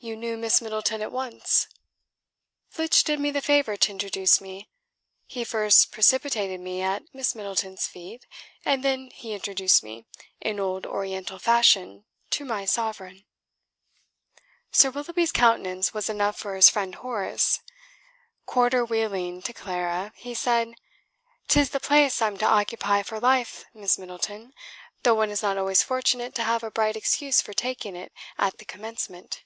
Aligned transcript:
"You 0.00 0.16
knew 0.16 0.36
Miss 0.36 0.60
Middleton 0.60 1.00
at 1.02 1.12
once?" 1.12 1.68
"Flitch 2.68 3.04
did 3.04 3.20
me 3.20 3.30
the 3.30 3.40
favour 3.40 3.76
to 3.76 3.92
introduce 3.92 4.40
me. 4.40 4.68
He 5.24 5.44
first 5.44 5.92
precipitated 5.92 6.60
me 6.60 6.82
at 6.82 7.04
Miss 7.14 7.36
Middleton's 7.36 7.86
feet, 7.86 8.26
and 8.64 8.82
then 8.84 9.10
he 9.12 9.32
introduced 9.34 9.84
me, 9.84 10.04
in 10.40 10.58
old 10.58 10.84
oriental 10.84 11.38
fashion, 11.38 12.04
to 12.30 12.44
my 12.44 12.64
sovereign." 12.64 13.24
Sir 14.72 14.90
Willoughby's 14.90 15.30
countenance 15.30 15.94
was 15.94 16.10
enough 16.10 16.36
for 16.38 16.56
his 16.56 16.68
friend 16.68 16.96
Horace. 16.96 17.60
Quarter 18.46 18.84
wheeling 18.84 19.42
to 19.42 19.52
Clara, 19.52 20.12
he 20.16 20.34
said: 20.34 20.74
"'Tis 21.46 21.70
the 21.70 21.80
place 21.80 22.20
I'm 22.20 22.36
to 22.38 22.46
occupy 22.46 23.04
for 23.04 23.20
life, 23.20 23.64
Miss 23.72 23.96
Middleton, 23.96 24.52
though 25.04 25.14
one 25.14 25.30
is 25.30 25.40
not 25.42 25.56
always 25.56 25.84
fortunate 25.84 26.34
to 26.34 26.42
have 26.44 26.64
a 26.64 26.70
bright 26.70 26.96
excuse 26.96 27.40
for 27.40 27.52
taking 27.54 27.94
it 27.94 28.12
at 28.36 28.58
the 28.58 28.64
commencement." 28.66 29.44